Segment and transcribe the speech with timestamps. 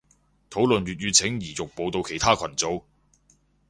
[0.49, 2.81] 討論粵語請移玉步到其他群組